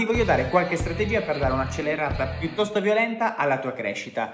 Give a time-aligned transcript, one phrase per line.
[0.00, 4.32] ti voglio dare qualche strategia per dare un'accelerata piuttosto violenta alla tua crescita.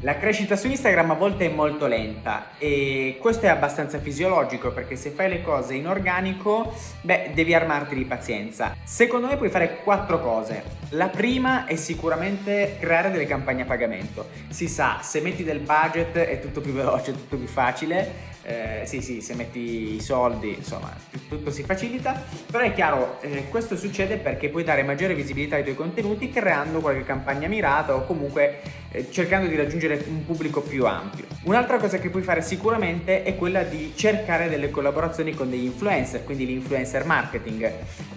[0.00, 4.96] La crescita su Instagram a volte è molto lenta e questo è abbastanza fisiologico perché
[4.96, 8.74] se fai le cose in organico, beh, devi armarti di pazienza.
[8.82, 10.64] Secondo me puoi fare quattro cose.
[10.90, 14.30] La prima è sicuramente creare delle campagne a pagamento.
[14.48, 18.34] Si sa, se metti del budget è tutto più veloce, tutto più facile.
[18.48, 20.94] Eh, sì, sì, se metti i soldi, insomma,
[21.28, 22.22] tutto si facilita.
[22.48, 26.78] Però è chiaro, eh, questo succede perché puoi dare maggiore visibilità ai tuoi contenuti creando
[26.78, 28.60] qualche campagna mirata o comunque
[28.92, 31.24] eh, cercando di raggiungere un pubblico più ampio.
[31.42, 36.22] Un'altra cosa che puoi fare sicuramente è quella di cercare delle collaborazioni con degli influencer,
[36.22, 37.72] quindi l'influencer marketing.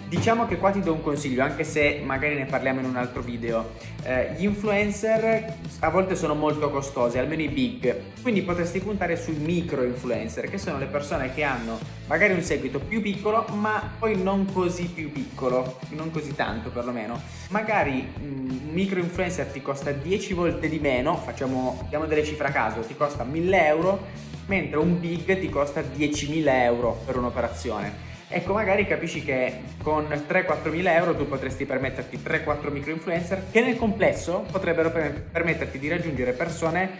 [0.10, 3.22] Diciamo che qua ti do un consiglio, anche se magari ne parliamo in un altro
[3.22, 3.74] video.
[4.02, 9.36] Eh, gli influencer a volte sono molto costosi, almeno i big, quindi potresti puntare sui
[9.36, 11.78] micro influencer, che sono le persone che hanno
[12.08, 17.22] magari un seguito più piccolo, ma poi non così più piccolo, non così tanto perlomeno.
[17.50, 22.52] Magari un micro influencer ti costa 10 volte di meno, facciamo, diamo delle cifre a
[22.52, 24.08] caso, ti costa 1000 euro,
[24.48, 28.09] mentre un big ti costa 10.000 euro per un'operazione.
[28.32, 33.60] Ecco, magari capisci che con 3-4 mila euro tu potresti permetterti 3-4 micro influencer che
[33.62, 36.92] nel complesso potrebbero permetterti di raggiungere persone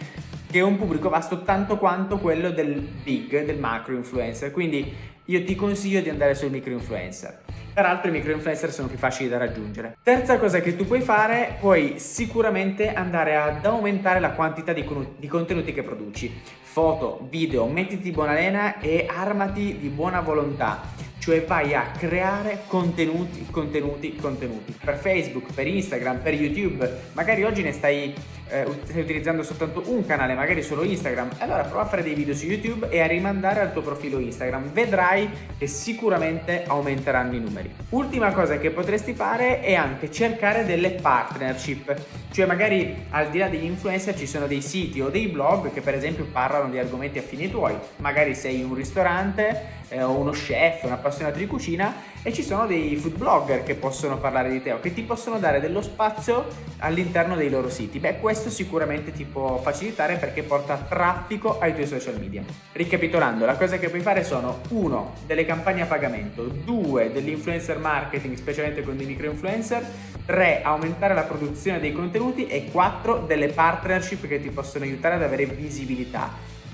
[0.50, 4.50] che è un pubblico vasto tanto quanto quello del big, del macro influencer.
[4.50, 4.92] Quindi
[5.26, 7.42] io ti consiglio di andare sui micro influencer.
[7.72, 9.98] Peraltro i micro influencer sono più facili da raggiungere.
[10.02, 15.14] Terza cosa che tu puoi fare, puoi sicuramente andare ad aumentare la quantità di, con-
[15.16, 16.40] di contenuti che produci.
[16.60, 23.46] Foto, video, mettiti buona lena e armati di buona volontà cioè vai a creare contenuti,
[23.50, 26.90] contenuti, contenuti per Facebook, per Instagram, per YouTube.
[27.12, 28.14] Magari oggi ne stai,
[28.50, 31.30] eh, stai utilizzando soltanto un canale, magari solo Instagram.
[31.38, 34.72] Allora prova a fare dei video su YouTube e a rimandare al tuo profilo Instagram.
[34.72, 37.72] Vedrai che sicuramente aumenteranno i numeri.
[37.90, 41.94] Ultima cosa che potresti fare è anche cercare delle partnership.
[42.30, 45.80] Cioè magari al di là degli influencer ci sono dei siti o dei blog che
[45.80, 47.76] per esempio parlano di argomenti affini tuoi.
[47.96, 52.66] Magari sei un ristorante eh, o uno chef, un appassionato di cucina e ci sono
[52.66, 56.46] dei food blogger che possono parlare di te o che ti possono dare dello spazio
[56.78, 57.98] all'interno dei loro siti.
[57.98, 62.42] Beh, questo sicuramente ti può facilitare perché porta traffico ai tuoi social media.
[62.72, 65.14] Ricapitolando, la cosa che puoi fare sono 1.
[65.26, 67.12] delle campagne a pagamento, 2.
[67.12, 69.84] dell'influencer marketing, specialmente con dei micro influencer,
[70.24, 70.62] 3.
[70.62, 73.24] aumentare la produzione dei contenuti e 4.
[73.26, 76.30] delle partnership che ti possono aiutare ad avere visibilità.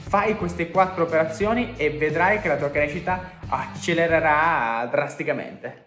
[0.09, 5.86] Fai queste quattro operazioni e vedrai che la tua crescita accelererà drasticamente.